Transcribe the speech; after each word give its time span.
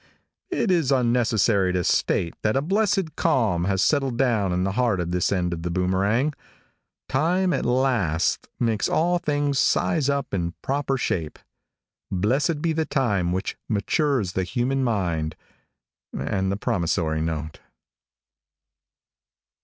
It 0.49 0.71
is 0.71 0.91
unnecessary 0.91 1.71
to 1.73 1.83
state 1.83 2.33
that 2.41 2.55
a 2.57 2.61
blessed 2.63 3.15
calm 3.15 3.65
has 3.65 3.83
settled 3.83 4.17
down 4.17 4.51
in 4.51 4.63
the 4.63 4.71
heart 4.71 4.99
of 4.99 5.11
this 5.11 5.31
end 5.31 5.53
of 5.53 5.61
The 5.61 5.69
Boomerang. 5.69 6.33
Time, 7.07 7.53
at 7.53 7.67
last, 7.67 8.47
makes 8.59 8.89
all 8.89 9.19
things 9.19 9.59
size 9.59 10.09
up 10.09 10.33
in 10.33 10.55
proper 10.63 10.97
shape. 10.97 11.37
Blessed 12.11 12.63
be 12.63 12.73
the 12.73 12.85
time 12.87 13.31
which 13.31 13.57
matures 13.69 14.31
the 14.33 14.43
human 14.43 14.83
mind 14.83 15.35
and 16.17 16.51
the 16.51 16.57
promissory 16.57 17.21
note. 17.21 17.59